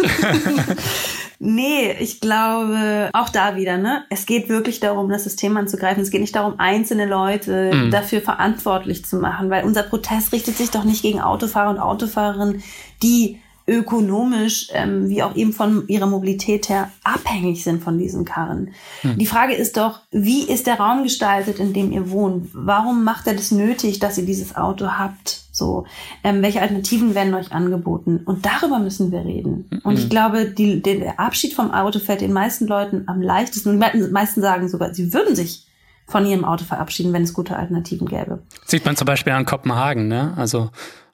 [1.40, 4.04] nee, ich glaube, auch da wieder, ne?
[4.10, 6.02] Es geht wirklich darum, das System anzugreifen.
[6.02, 7.92] Es geht nicht darum, einzelne Leute mhm.
[7.92, 12.64] dafür verantwortlich zu machen, weil unser Protest richtet sich doch nicht gegen Autofahrer und Autofahrerinnen,
[13.04, 18.72] die ökonomisch ähm, wie auch eben von ihrer Mobilität her abhängig sind von diesen Karren.
[19.02, 19.18] Hm.
[19.18, 22.50] Die Frage ist doch, wie ist der Raum gestaltet, in dem ihr wohnt?
[22.54, 25.42] Warum macht er das nötig, dass ihr dieses Auto habt?
[25.52, 25.86] So,
[26.24, 28.22] ähm, welche Alternativen werden euch angeboten?
[28.24, 29.66] Und darüber müssen wir reden.
[29.70, 29.80] Mhm.
[29.84, 33.70] Und ich glaube, die, der Abschied vom Auto fällt den meisten Leuten am leichtesten.
[33.70, 35.68] Und die meisten sagen sogar, sie würden sich
[36.06, 38.40] von ihrem Auto verabschieden, wenn es gute Alternativen gäbe.
[38.66, 40.34] Sieht man zum Beispiel an Kopenhagen, ne?
[40.38, 40.70] Also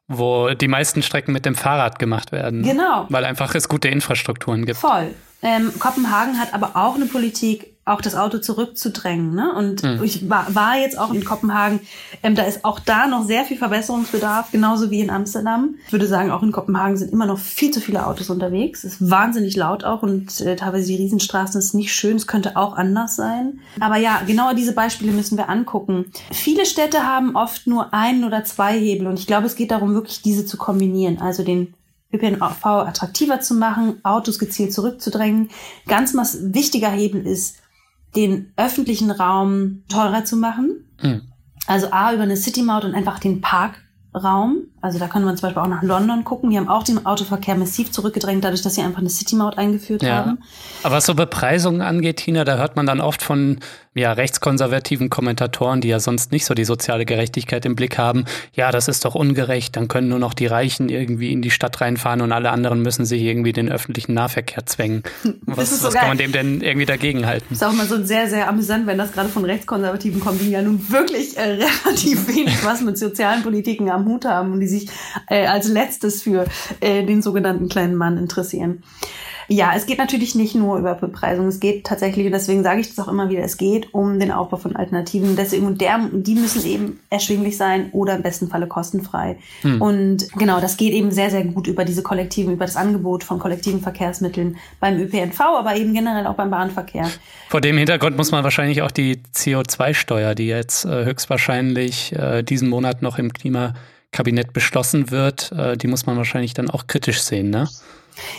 [0.07, 2.63] wo die meisten Strecken mit dem Fahrrad gemacht werden.
[2.63, 3.05] Genau.
[3.09, 4.79] Weil einfach es gute Infrastrukturen gibt.
[4.79, 5.13] Voll.
[5.41, 9.35] Ähm, Kopenhagen hat aber auch eine Politik, auch das Auto zurückzudrängen.
[9.35, 9.53] Ne?
[9.53, 10.01] Und mhm.
[10.03, 11.81] ich war, war jetzt auch in Kopenhagen.
[12.21, 15.75] Ähm, da ist auch da noch sehr viel Verbesserungsbedarf, genauso wie in Amsterdam.
[15.87, 18.85] Ich würde sagen, auch in Kopenhagen sind immer noch viel zu viele Autos unterwegs.
[18.85, 22.15] Es ist wahnsinnig laut auch und äh, teilweise die Riesenstraßen ist nicht schön.
[22.15, 23.59] Es könnte auch anders sein.
[23.81, 26.05] Aber ja, genau diese Beispiele müssen wir angucken.
[26.31, 29.93] Viele Städte haben oft nur einen oder zwei Hebel und ich glaube, es geht darum,
[29.93, 31.19] wirklich diese zu kombinieren.
[31.19, 31.73] Also den
[32.13, 35.49] ÖPNV attraktiver zu machen, Autos gezielt zurückzudrängen.
[35.87, 37.57] Ganz wichtiger Hebel ist,
[38.15, 40.85] den öffentlichen Raum teurer zu machen.
[41.01, 41.21] Mhm.
[41.67, 44.67] Also A, über eine City-Maut und einfach den Parkraum.
[44.83, 46.49] Also da können wir zum Beispiel auch nach London gucken.
[46.49, 50.17] Die haben auch den Autoverkehr massiv zurückgedrängt, dadurch, dass sie einfach eine City-Maut eingeführt ja.
[50.17, 50.39] haben.
[50.83, 53.59] Aber was so Bepreisungen angeht, Tina, da hört man dann oft von
[53.95, 58.71] ja, rechtskonservativen Kommentatoren, die ja sonst nicht so die soziale Gerechtigkeit im Blick haben, ja,
[58.71, 62.21] das ist doch ungerecht, dann können nur noch die Reichen irgendwie in die Stadt reinfahren
[62.21, 65.03] und alle anderen müssen sich irgendwie den öffentlichen Nahverkehr zwängen.
[65.45, 67.53] Was, so was kann man dem denn irgendwie dagegen halten?
[67.53, 70.61] Ist auch mal so sehr, sehr amüsant, wenn das gerade von Rechtskonservativen kommt, die ja
[70.61, 71.41] nun wirklich äh,
[71.85, 74.89] relativ wenig was mit sozialen Politiken am Hut haben und die sich
[75.29, 76.45] äh, als letztes für
[76.79, 78.83] äh, den sogenannten kleinen Mann interessieren.
[79.47, 81.47] Ja, es geht natürlich nicht nur über Bepreisung.
[81.47, 84.31] Es geht tatsächlich, und deswegen sage ich das auch immer wieder, es geht um den
[84.31, 85.35] Aufbau von Alternativen.
[85.35, 89.37] Deswegen, und der, die müssen eben erschwinglich sein oder im besten Falle kostenfrei.
[89.61, 89.81] Hm.
[89.81, 93.39] Und genau, das geht eben sehr, sehr gut über diese kollektiven, über das Angebot von
[93.39, 97.09] kollektiven Verkehrsmitteln beim ÖPNV, aber eben generell auch beim Bahnverkehr.
[97.49, 102.69] Vor dem Hintergrund muss man wahrscheinlich auch die CO2-Steuer, die jetzt äh, höchstwahrscheinlich äh, diesen
[102.69, 103.33] Monat noch im
[104.13, 107.67] Klimakabinett beschlossen wird, äh, die muss man wahrscheinlich dann auch kritisch sehen, ne?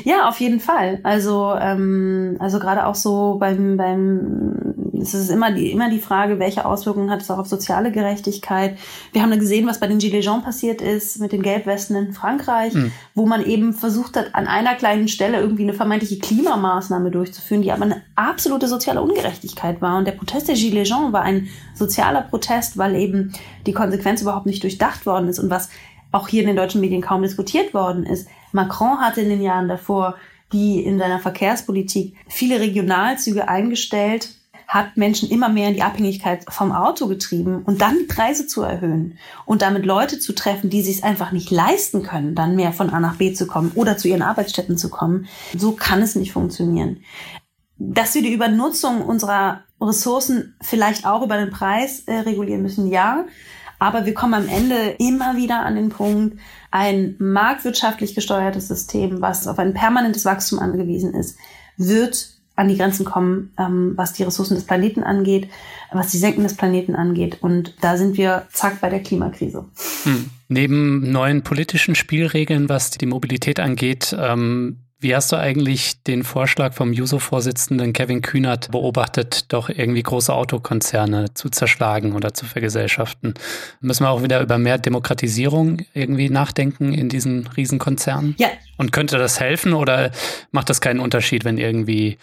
[0.04, 1.00] Ja, auf jeden Fall.
[1.02, 6.38] Also, ähm, also gerade auch so beim, beim, es ist immer die, immer die Frage,
[6.38, 8.78] welche Auswirkungen hat es auch auf soziale Gerechtigkeit.
[9.12, 12.74] Wir haben gesehen, was bei den Gilets Jaunes passiert ist mit den Gelbwesten in Frankreich,
[12.74, 12.92] mhm.
[13.14, 17.72] wo man eben versucht hat, an einer kleinen Stelle irgendwie eine vermeintliche Klimamaßnahme durchzuführen, die
[17.72, 19.98] aber eine absolute soziale Ungerechtigkeit war.
[19.98, 23.32] Und der Protest der Gilets Jaunes war ein sozialer Protest, weil eben
[23.66, 25.70] die Konsequenz überhaupt nicht durchdacht worden ist und was
[26.12, 28.28] auch hier in den deutschen Medien kaum diskutiert worden ist.
[28.52, 30.14] Macron hatte in den Jahren davor
[30.54, 36.72] die in seiner Verkehrspolitik viele Regionalzüge eingestellt, hat Menschen immer mehr in die Abhängigkeit vom
[36.72, 40.98] Auto getrieben und dann die Preise zu erhöhen und damit Leute zu treffen, die sich
[40.98, 44.08] es einfach nicht leisten können, dann mehr von A nach B zu kommen oder zu
[44.08, 45.26] ihren Arbeitsstätten zu kommen.
[45.56, 47.02] So kann es nicht funktionieren.
[47.78, 53.24] Dass wir die Übernutzung unserer Ressourcen vielleicht auch über den Preis äh, regulieren müssen, ja.
[53.78, 56.38] Aber wir kommen am Ende immer wieder an den Punkt,
[56.70, 61.36] ein marktwirtschaftlich gesteuertes System, was auf ein permanentes Wachstum angewiesen ist,
[61.76, 65.48] wird an die Grenzen kommen, ähm, was die Ressourcen des Planeten angeht,
[65.92, 67.38] was die Senken des Planeten angeht.
[67.40, 69.64] Und da sind wir zack bei der Klimakrise.
[70.04, 70.30] Hm.
[70.48, 76.72] Neben neuen politischen Spielregeln, was die Mobilität angeht, ähm, wie hast du eigentlich den Vorschlag
[76.72, 83.34] vom Juso-Vorsitzenden Kevin Kühnert beobachtet, doch irgendwie große Autokonzerne zu zerschlagen oder zu vergesellschaften?
[83.80, 88.34] Müssen wir auch wieder über mehr Demokratisierung irgendwie nachdenken in diesen Riesenkonzernen?
[88.38, 88.48] Ja.
[88.78, 90.10] Und könnte das helfen oder
[90.52, 92.16] macht das keinen Unterschied, wenn irgendwie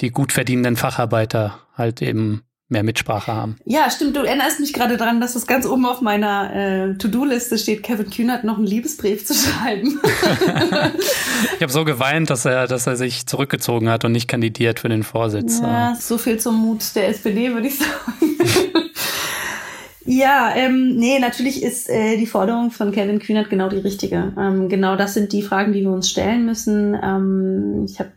[0.00, 2.42] die gut verdienenden Facharbeiter halt eben
[2.74, 3.56] mehr Mitsprache haben.
[3.64, 4.14] Ja, stimmt.
[4.16, 8.10] Du erinnerst mich gerade daran, dass das ganz oben auf meiner äh, To-Do-Liste steht, Kevin
[8.10, 9.98] Kühnert noch einen Liebesbrief zu schreiben.
[11.56, 14.90] ich habe so geweint, dass er, dass er sich zurückgezogen hat und nicht kandidiert für
[14.90, 15.60] den Vorsitz.
[15.62, 17.94] Ja, so viel zum Mut der SPD, würde ich sagen.
[20.06, 24.34] Ja, ähm, nee, natürlich ist äh, die Forderung von Kevin Kühnert genau die richtige.
[24.38, 26.94] Ähm, genau das sind die Fragen, die wir uns stellen müssen.
[27.02, 28.12] Ähm, ich habe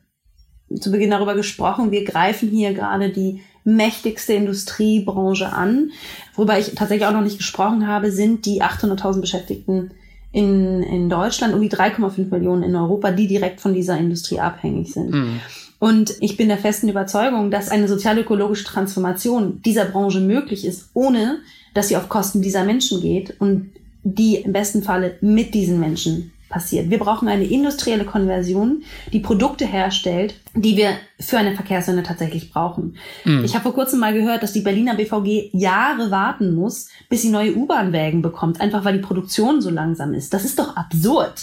[0.79, 5.91] zu Beginn darüber gesprochen, wir greifen hier gerade die mächtigste Industriebranche an.
[6.35, 9.91] Worüber ich tatsächlich auch noch nicht gesprochen habe, sind die 800.000 Beschäftigten
[10.31, 14.93] in, in Deutschland und die 3,5 Millionen in Europa, die direkt von dieser Industrie abhängig
[14.93, 15.11] sind.
[15.11, 15.41] Mhm.
[15.79, 21.39] Und ich bin der festen Überzeugung, dass eine sozial-ökologische Transformation dieser Branche möglich ist, ohne
[21.73, 23.71] dass sie auf Kosten dieser Menschen geht und
[24.03, 26.89] die im besten Falle mit diesen Menschen passiert.
[26.89, 32.95] Wir brauchen eine industrielle Konversion, die Produkte herstellt, die wir für eine Verkehrswende tatsächlich brauchen.
[33.25, 33.43] Mhm.
[33.43, 37.29] Ich habe vor kurzem mal gehört, dass die Berliner BVG Jahre warten muss, bis sie
[37.29, 40.33] neue U-Bahn-Wägen bekommt, einfach weil die Produktion so langsam ist.
[40.33, 41.41] Das ist doch absurd.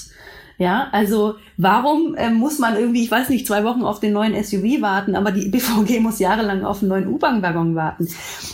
[0.57, 4.41] Ja, also warum äh, muss man irgendwie, ich weiß nicht, zwei Wochen auf den neuen
[4.43, 8.09] SUV warten, aber die BVG muss jahrelang auf einen neuen U-Bahn-Waggon warten.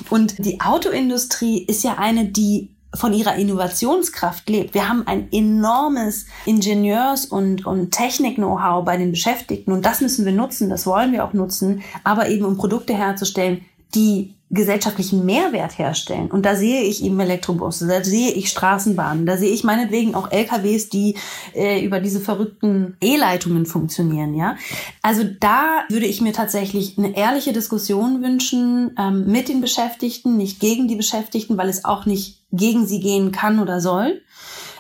[0.08, 4.74] Und die Autoindustrie ist ja eine, die von ihrer Innovationskraft lebt.
[4.74, 10.32] Wir haben ein enormes Ingenieurs- und, und Technik-Know-how bei den Beschäftigten und das müssen wir
[10.32, 16.30] nutzen, das wollen wir auch nutzen, aber eben um Produkte herzustellen, die gesellschaftlichen Mehrwert herstellen.
[16.30, 20.32] Und da sehe ich eben Elektrobusse, da sehe ich Straßenbahnen, da sehe ich meinetwegen auch
[20.32, 21.14] LKWs, die
[21.54, 24.34] äh, über diese verrückten E-Leitungen funktionieren.
[24.34, 24.56] Ja,
[25.02, 30.58] also da würde ich mir tatsächlich eine ehrliche Diskussion wünschen ähm, mit den Beschäftigten, nicht
[30.58, 34.20] gegen die Beschäftigten, weil es auch nicht gegen sie gehen kann oder soll,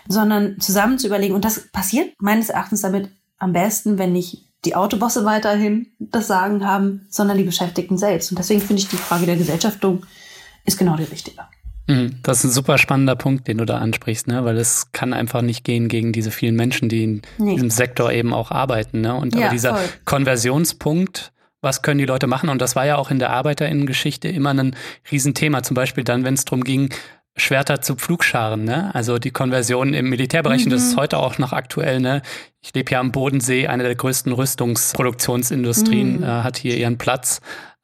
[0.08, 1.36] sondern zusammen zu überlegen.
[1.36, 6.66] Und das passiert meines Erachtens damit am besten, wenn nicht die Autobosse weiterhin das Sagen
[6.66, 8.30] haben, sondern die Beschäftigten selbst.
[8.30, 10.04] Und deswegen finde ich die Frage der Gesellschaftung
[10.66, 11.40] ist genau die richtige.
[11.86, 12.16] Mhm.
[12.22, 14.44] Das ist ein super spannender Punkt, den du da ansprichst, ne?
[14.44, 17.54] weil es kann einfach nicht gehen gegen diese vielen Menschen, die in nee.
[17.54, 19.00] diesem Sektor eben auch arbeiten.
[19.00, 19.14] Ne?
[19.14, 19.88] Und ja, aber dieser voll.
[20.04, 22.48] Konversionspunkt, was können die Leute machen?
[22.48, 24.76] Und das war ja auch in der Arbeiterinnengeschichte immer ein
[25.10, 25.62] Riesenthema.
[25.62, 26.90] Zum Beispiel dann, wenn es darum ging,
[27.36, 28.94] Schwerter zu Pflugscharen, ne?
[28.94, 30.66] Also die Konversion im Militärbereich, mhm.
[30.66, 31.00] und das ist mhm.
[31.00, 32.22] heute auch noch aktuell, ne?
[32.60, 36.22] Ich lebe ja am Bodensee, eine der größten Rüstungsproduktionsindustrien mhm.
[36.22, 37.40] äh, hat hier ihren Platz.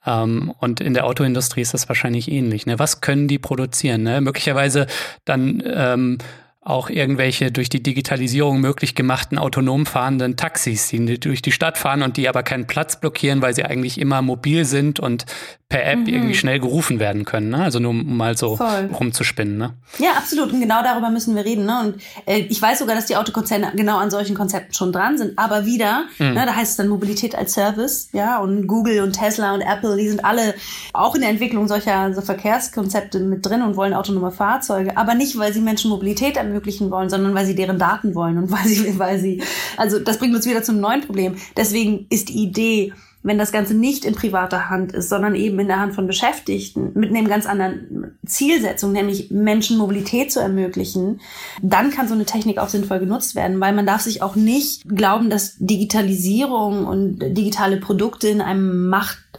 [0.06, 2.66] Ähm, und in der Autoindustrie ist das wahrscheinlich ähnlich.
[2.66, 2.78] Ne?
[2.78, 4.02] Was können die produzieren?
[4.02, 4.20] Ne?
[4.20, 4.86] Möglicherweise
[5.24, 6.18] dann ähm,
[6.66, 12.02] auch irgendwelche durch die Digitalisierung möglich gemachten autonom fahrenden Taxis, die durch die Stadt fahren
[12.02, 15.26] und die aber keinen Platz blockieren, weil sie eigentlich immer mobil sind und
[15.68, 16.06] per App mhm.
[16.06, 17.50] irgendwie schnell gerufen werden können.
[17.50, 17.58] Ne?
[17.58, 18.90] Also nur um mal so Voll.
[18.98, 19.56] rumzuspinnen.
[19.56, 19.74] Ne?
[19.98, 20.52] Ja, absolut.
[20.52, 21.66] Und genau darüber müssen wir reden.
[21.66, 21.80] Ne?
[21.80, 25.38] Und äh, ich weiß sogar, dass die Autokonzerne genau an solchen Konzepten schon dran sind.
[25.38, 26.34] Aber wieder, mhm.
[26.34, 28.10] ne, da heißt es dann Mobilität als Service.
[28.12, 30.54] Ja, und Google und Tesla und Apple, die sind alle
[30.92, 34.96] auch in der Entwicklung solcher so Verkehrskonzepte mit drin und wollen autonome Fahrzeuge.
[34.96, 36.55] Aber nicht, weil sie Menschen Mobilität ermöglichen
[36.90, 39.42] wollen, sondern weil sie deren Daten wollen und weil sie, weil sie,
[39.76, 41.36] also das bringt uns wieder zum neuen Problem.
[41.56, 42.92] Deswegen ist die Idee,
[43.26, 46.92] wenn das Ganze nicht in privater Hand ist, sondern eben in der Hand von Beschäftigten
[46.94, 51.20] mit einem ganz anderen Zielsetzung, nämlich Menschen Mobilität zu ermöglichen,
[51.60, 54.88] dann kann so eine Technik auch sinnvoll genutzt werden, weil man darf sich auch nicht
[54.88, 58.88] glauben, dass Digitalisierung und digitale Produkte in einem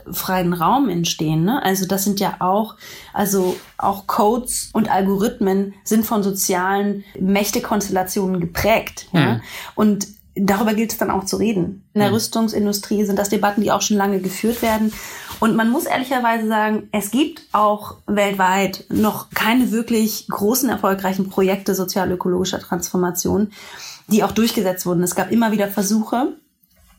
[0.08, 1.43] machtfreien Raum entstehen.
[1.43, 1.63] Ne?
[1.63, 2.76] Also das sind ja auch,
[3.13, 9.08] also auch Codes und Algorithmen sind von sozialen Mächtekonstellationen geprägt.
[9.12, 9.36] Ja?
[9.36, 9.41] Mhm.
[9.76, 11.88] Und darüber gilt es dann auch zu reden.
[11.93, 12.15] In der mhm.
[12.15, 14.93] Rüstungsindustrie sind das Debatten, die auch schon lange geführt werden.
[15.39, 21.76] Und man muss ehrlicherweise sagen, es gibt auch weltweit noch keine wirklich großen, erfolgreichen Projekte
[21.76, 23.52] sozial-ökologischer Transformation,
[24.08, 25.04] die auch durchgesetzt wurden.
[25.04, 26.38] Es gab immer wieder Versuche,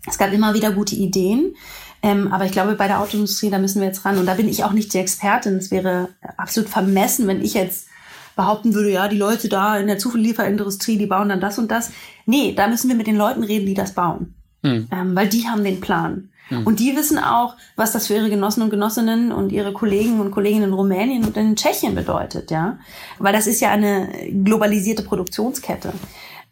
[0.07, 1.55] es gab immer wieder gute Ideen.
[2.02, 4.18] Ähm, aber ich glaube, bei der Autoindustrie, da müssen wir jetzt ran.
[4.18, 5.56] Und da bin ich auch nicht die Expertin.
[5.56, 7.88] Es wäre absolut vermessen, wenn ich jetzt
[8.37, 11.90] behaupten würde, ja, die Leute da in der Zulieferindustrie, die bauen dann das und das.
[12.24, 14.34] Nee, da müssen wir mit den Leuten reden, die das bauen.
[14.62, 14.88] Mhm.
[14.92, 16.30] Ähm, weil die haben den Plan.
[16.50, 16.66] Mhm.
[16.66, 20.30] Und die wissen auch, was das für ihre Genossen und Genossinnen und ihre Kollegen und
[20.30, 22.78] Kolleginnen in Rumänien und in Tschechien bedeutet, ja.
[23.18, 24.08] Weil das ist ja eine
[24.44, 25.92] globalisierte Produktionskette.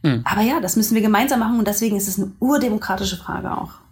[0.02, 0.22] Mhm.
[0.24, 3.85] Aber ja, das müssen wir gemeinsam machen und deswegen ist es eine urdemokratische Frage auch.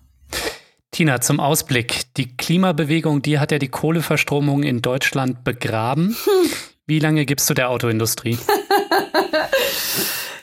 [0.95, 2.03] Tina, zum Ausblick.
[2.17, 6.17] Die Klimabewegung, die hat ja die Kohleverstromung in Deutschland begraben.
[6.87, 8.39] Wie lange gibst du der Autoindustrie?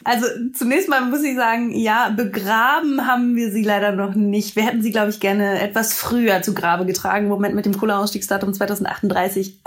[0.04, 4.56] Also zunächst mal muss ich sagen, ja, begraben haben wir sie leider noch nicht.
[4.56, 7.26] Wir hätten sie, glaube ich, gerne etwas früher zu Grabe getragen.
[7.26, 9.60] Im Moment mit dem Kohleausstiegsdatum 2038.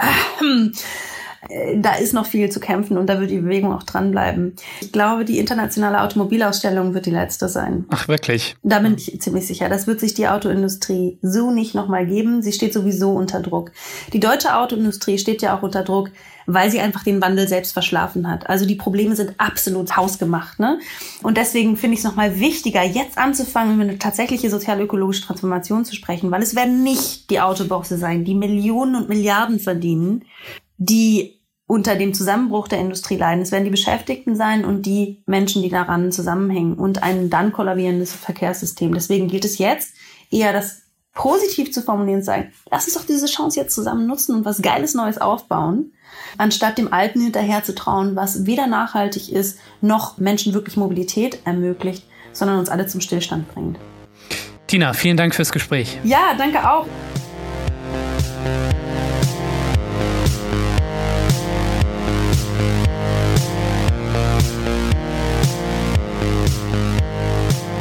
[1.49, 4.55] Äh, da ist noch viel zu kämpfen und da wird die Bewegung auch dranbleiben.
[4.81, 7.87] Ich glaube, die internationale Automobilausstellung wird die letzte sein.
[7.91, 8.57] Ach, wirklich?
[8.63, 9.69] Da bin ich ziemlich sicher.
[9.69, 12.43] Das wird sich die Autoindustrie so nicht nochmal geben.
[12.43, 13.73] Sie steht sowieso unter Druck.
[14.13, 16.11] Die deutsche Autoindustrie steht ja auch unter Druck,
[16.47, 18.49] weil sie einfach den Wandel selbst verschlafen hat.
[18.49, 20.61] Also die Probleme sind absolut hausgemacht.
[20.61, 20.79] Ne?
[21.23, 25.95] Und deswegen finde ich es nochmal wichtiger, jetzt anzufangen, über eine tatsächliche sozial-ökologische Transformation zu
[25.95, 30.25] sprechen, weil es werden nicht die Autobosse sein, die Millionen und Milliarden verdienen,
[30.77, 33.43] die unter dem Zusammenbruch der Industrie leiden.
[33.43, 38.13] Es werden die Beschäftigten sein und die Menschen, die daran zusammenhängen und ein dann kollabierendes
[38.13, 38.93] Verkehrssystem.
[38.93, 39.95] Deswegen gilt es jetzt
[40.31, 40.83] eher das
[41.15, 44.63] positiv zu formulieren und sagen, lass uns doch diese Chance jetzt zusammen nutzen und was
[44.63, 45.93] Geiles Neues aufbauen,
[46.37, 52.05] anstatt dem Alten hinterher zu trauen, was weder nachhaltig ist, noch Menschen wirklich Mobilität ermöglicht,
[52.33, 53.79] sondern uns alle zum Stillstand bringt.
[54.67, 55.99] Tina, vielen Dank fürs Gespräch.
[56.03, 56.87] Ja, danke auch.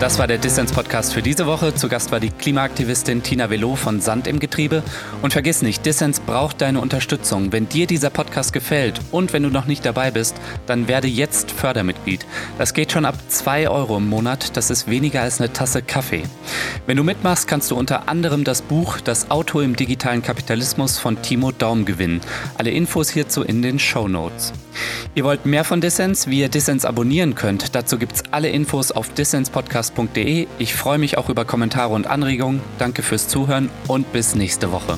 [0.04, 1.76] Das war der Dissens-Podcast für diese Woche.
[1.76, 4.84] Zu Gast war die Klimaaktivistin Tina Velo von Sand im Getriebe.
[5.22, 7.54] Und vergiss nicht, Dissens braucht deine Unterstützung.
[7.54, 10.36] Wenn dir dieser Podcast gefällt und wenn du noch nicht dabei bist,
[10.66, 12.26] dann werde jetzt Fördermitglied.
[12.58, 14.58] Das geht schon ab 2 Euro im Monat.
[14.58, 16.24] Das ist weniger als eine Tasse Kaffee.
[16.86, 21.22] Wenn du mitmachst, kannst du unter anderem das Buch Das Auto im digitalen Kapitalismus von
[21.22, 22.20] Timo Daum gewinnen.
[22.58, 24.52] Alle Infos hierzu in den Show Notes.
[25.16, 27.76] Ihr wollt mehr von Dissens, wie ihr Dissens abonnieren könnt.
[27.76, 30.48] Dazu gibt es alle Infos auf dissenspodcast.de.
[30.60, 32.62] Ich freue mich auch über Kommentare und Anregungen.
[32.80, 34.98] Danke fürs Zuhören und bis nächste Woche.